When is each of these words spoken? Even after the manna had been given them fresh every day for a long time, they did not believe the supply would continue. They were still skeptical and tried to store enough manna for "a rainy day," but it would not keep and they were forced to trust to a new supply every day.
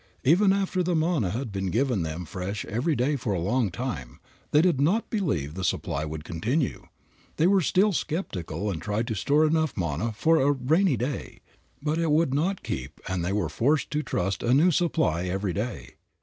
Even 0.23 0.51
after 0.51 0.81
the 0.81 0.95
manna 0.95 1.29
had 1.29 1.51
been 1.51 1.67
given 1.67 2.01
them 2.01 2.25
fresh 2.25 2.65
every 2.65 2.95
day 2.95 3.15
for 3.15 3.33
a 3.35 3.39
long 3.39 3.69
time, 3.69 4.19
they 4.49 4.59
did 4.59 4.81
not 4.81 5.11
believe 5.11 5.53
the 5.53 5.63
supply 5.63 6.03
would 6.05 6.23
continue. 6.23 6.87
They 7.35 7.45
were 7.45 7.61
still 7.61 7.93
skeptical 7.93 8.71
and 8.71 8.81
tried 8.81 9.05
to 9.09 9.13
store 9.13 9.45
enough 9.45 9.77
manna 9.77 10.11
for 10.13 10.41
"a 10.41 10.53
rainy 10.53 10.97
day," 10.97 11.41
but 11.83 11.99
it 11.99 12.09
would 12.09 12.33
not 12.33 12.63
keep 12.63 12.99
and 13.07 13.23
they 13.23 13.31
were 13.31 13.47
forced 13.47 13.91
to 13.91 14.01
trust 14.01 14.39
to 14.39 14.47
a 14.47 14.53
new 14.55 14.71
supply 14.71 15.25
every 15.25 15.53
day. 15.53 15.93